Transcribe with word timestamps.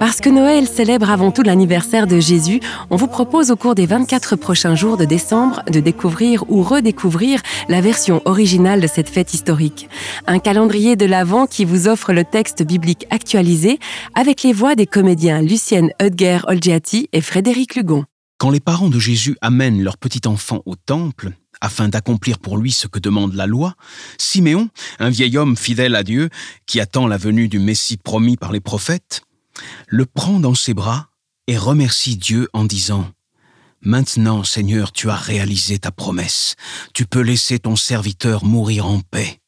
Puisque 0.00 0.28
Noël 0.28 0.66
célèbre 0.66 1.10
avant 1.10 1.30
tout 1.30 1.42
l'anniversaire 1.42 2.06
de 2.06 2.18
Jésus, 2.18 2.60
on 2.88 2.96
vous 2.96 3.06
propose 3.06 3.50
au 3.50 3.56
cours 3.56 3.74
des 3.74 3.84
24 3.84 4.36
prochains 4.36 4.74
jours 4.74 4.96
de 4.96 5.04
décembre 5.04 5.62
de 5.70 5.78
découvrir 5.78 6.42
ou 6.50 6.62
redécouvrir 6.62 7.40
la 7.68 7.80
version 7.80 8.22
originale 8.24 8.80
de 8.80 8.86
cette 8.86 9.10
fête 9.10 9.34
historique. 9.34 9.90
Un 10.26 10.38
calendrier 10.38 10.96
de 10.96 11.04
l'Avent 11.04 11.46
qui 11.46 11.66
vous 11.66 11.86
offre 11.86 12.12
le 12.12 12.24
texte 12.24 12.62
biblique 12.62 13.06
actualisé 13.10 13.78
avec 14.14 14.42
les 14.42 14.52
voix 14.52 14.74
des 14.74 14.86
comédiens 14.86 15.42
Lucienne 15.42 15.90
Hudger 16.00 16.40
Olgiati 16.46 17.08
et 17.12 17.20
Frédéric 17.20 17.74
Lugon. 17.74 18.04
Quand 18.38 18.50
les 18.50 18.60
parents 18.60 18.90
de 18.90 18.98
Jésus 18.98 19.36
amènent 19.42 19.82
leur 19.82 19.98
petit 19.98 20.26
enfant 20.26 20.62
au 20.66 20.76
temple, 20.76 21.32
afin 21.60 21.88
d'accomplir 21.88 22.38
pour 22.38 22.58
lui 22.58 22.72
ce 22.72 22.86
que 22.86 22.98
demande 22.98 23.34
la 23.34 23.46
loi, 23.46 23.74
Siméon, 24.18 24.68
un 24.98 25.10
vieil 25.10 25.38
homme 25.38 25.56
fidèle 25.56 25.94
à 25.94 26.02
Dieu, 26.02 26.30
qui 26.66 26.80
attend 26.80 27.06
la 27.06 27.16
venue 27.16 27.48
du 27.48 27.58
Messie 27.58 27.96
promis 27.96 28.36
par 28.36 28.52
les 28.52 28.60
prophètes, 28.60 29.22
le 29.88 30.06
prend 30.06 30.40
dans 30.40 30.54
ses 30.54 30.74
bras 30.74 31.08
et 31.46 31.58
remercie 31.58 32.16
Dieu 32.16 32.48
en 32.52 32.64
disant 32.64 33.10
Maintenant, 33.82 34.42
Seigneur, 34.42 34.90
tu 34.90 35.10
as 35.10 35.16
réalisé 35.16 35.78
ta 35.78 35.92
promesse. 35.92 36.56
Tu 36.92 37.06
peux 37.06 37.20
laisser 37.20 37.58
ton 37.58 37.76
serviteur 37.76 38.44
mourir 38.44 38.86
en 38.86 39.00
paix, 39.00 39.40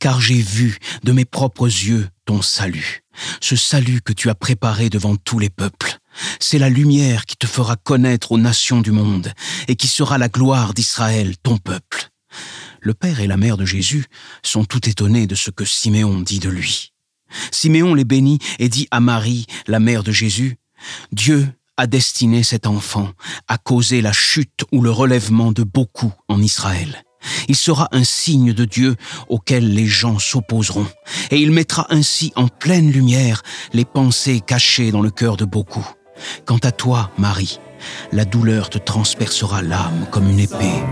car 0.00 0.20
j'ai 0.20 0.40
vu 0.40 0.78
de 1.04 1.12
mes 1.12 1.24
propres 1.24 1.66
yeux 1.66 2.08
ton 2.24 2.42
salut, 2.42 3.04
ce 3.40 3.54
salut 3.54 4.00
que 4.00 4.12
tu 4.12 4.30
as 4.30 4.34
préparé 4.34 4.88
devant 4.90 5.16
tous 5.16 5.38
les 5.38 5.50
peuples. 5.50 5.98
C'est 6.40 6.58
la 6.58 6.70
lumière 6.70 7.26
qui 7.26 7.36
te 7.36 7.46
fera 7.46 7.76
connaître 7.76 8.32
aux 8.32 8.38
nations 8.38 8.80
du 8.80 8.90
monde 8.90 9.32
et 9.68 9.76
qui 9.76 9.88
sera 9.88 10.18
la 10.18 10.28
gloire 10.28 10.74
d'Israël, 10.74 11.36
ton 11.42 11.58
peuple. 11.58 12.08
Le 12.80 12.94
père 12.94 13.20
et 13.20 13.26
la 13.26 13.36
mère 13.36 13.56
de 13.56 13.64
Jésus 13.64 14.06
sont 14.42 14.64
tout 14.64 14.88
étonnés 14.88 15.26
de 15.26 15.34
ce 15.34 15.50
que 15.50 15.64
Siméon 15.64 16.20
dit 16.20 16.40
de 16.40 16.50
lui. 16.50 16.93
Siméon 17.50 17.94
les 17.94 18.04
bénit 18.04 18.38
et 18.58 18.68
dit 18.68 18.88
à 18.90 19.00
Marie, 19.00 19.46
la 19.66 19.80
mère 19.80 20.02
de 20.02 20.12
Jésus, 20.12 20.58
Dieu 21.12 21.48
a 21.76 21.86
destiné 21.86 22.42
cet 22.42 22.66
enfant 22.66 23.10
à 23.48 23.58
causer 23.58 24.00
la 24.00 24.12
chute 24.12 24.64
ou 24.72 24.82
le 24.82 24.90
relèvement 24.90 25.52
de 25.52 25.62
beaucoup 25.62 26.12
en 26.28 26.40
Israël. 26.40 27.04
Il 27.48 27.56
sera 27.56 27.88
un 27.92 28.04
signe 28.04 28.52
de 28.52 28.64
Dieu 28.64 28.96
auquel 29.28 29.72
les 29.72 29.86
gens 29.86 30.18
s'opposeront, 30.18 30.86
et 31.30 31.38
il 31.38 31.50
mettra 31.50 31.86
ainsi 31.88 32.32
en 32.36 32.48
pleine 32.48 32.90
lumière 32.90 33.42
les 33.72 33.84
pensées 33.84 34.40
cachées 34.40 34.90
dans 34.90 35.00
le 35.00 35.10
cœur 35.10 35.36
de 35.36 35.44
beaucoup. 35.44 35.86
Quant 36.44 36.58
à 36.58 36.70
toi, 36.70 37.10
Marie, 37.18 37.58
la 38.12 38.24
douleur 38.24 38.70
te 38.70 38.78
transpercera 38.78 39.62
l'âme 39.62 40.06
comme 40.10 40.28
une 40.28 40.40
épée. 40.40 40.82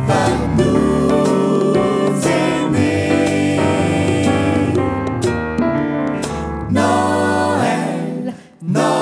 Noël, 6.82 8.34
Noël. 8.62 9.01